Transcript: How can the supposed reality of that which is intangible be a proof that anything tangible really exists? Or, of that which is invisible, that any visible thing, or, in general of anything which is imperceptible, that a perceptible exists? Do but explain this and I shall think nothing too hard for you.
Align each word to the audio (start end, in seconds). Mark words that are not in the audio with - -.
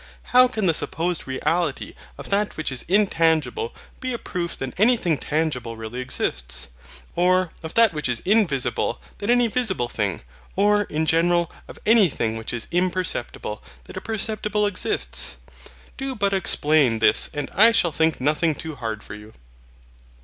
How 0.33 0.47
can 0.47 0.65
the 0.65 0.73
supposed 0.73 1.27
reality 1.27 1.93
of 2.17 2.29
that 2.29 2.57
which 2.57 2.71
is 2.71 2.83
intangible 2.87 3.71
be 3.99 4.13
a 4.13 4.17
proof 4.17 4.57
that 4.57 4.79
anything 4.79 5.15
tangible 5.15 5.77
really 5.77 5.99
exists? 6.01 6.69
Or, 7.15 7.51
of 7.61 7.75
that 7.75 7.93
which 7.93 8.09
is 8.09 8.19
invisible, 8.21 8.99
that 9.19 9.29
any 9.29 9.45
visible 9.45 9.87
thing, 9.87 10.23
or, 10.55 10.85
in 10.85 11.05
general 11.05 11.51
of 11.67 11.77
anything 11.85 12.35
which 12.35 12.51
is 12.51 12.67
imperceptible, 12.71 13.61
that 13.83 13.95
a 13.95 14.01
perceptible 14.01 14.65
exists? 14.65 15.37
Do 15.97 16.15
but 16.15 16.33
explain 16.33 16.97
this 16.97 17.29
and 17.31 17.51
I 17.53 17.71
shall 17.71 17.91
think 17.91 18.19
nothing 18.19 18.55
too 18.55 18.77
hard 18.77 19.03
for 19.03 19.13
you. 19.13 19.33